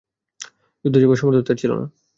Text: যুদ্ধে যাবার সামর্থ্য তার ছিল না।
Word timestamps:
যুদ্ধে 0.85 0.99
যাবার 1.01 1.19
সামর্থ্য 1.19 1.45
তার 1.47 1.57
ছিল 1.61 1.71
না। 1.79 1.85